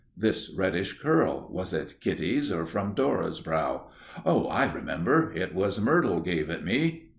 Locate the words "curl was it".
0.99-1.99